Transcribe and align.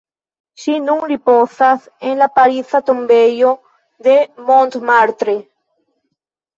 Ŝi 0.61 0.77
nun 0.85 1.03
ripozas 1.11 1.85
en 2.09 2.17
la 2.23 2.29
pariza 2.39 2.83
tombejo 2.89 3.55
de 4.09 4.19
Montmartre. 4.53 5.41